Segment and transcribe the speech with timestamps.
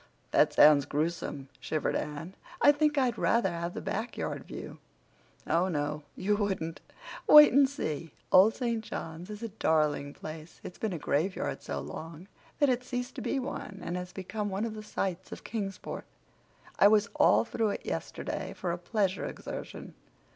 [0.31, 2.33] "That sounds gruesome," shivered Anne.
[2.59, 4.79] "I think I'd rather have the back yard view."
[5.45, 6.81] "Oh, no, you wouldn't.
[7.27, 8.11] Wait and see.
[8.31, 8.83] Old St.
[8.83, 10.59] John's is a darling place.
[10.63, 12.27] It's been a graveyard so long
[12.57, 16.05] that it's ceased to be one and has become one of the sights of Kingsport.
[16.79, 19.93] I was all through it yesterday for a pleasure exertion.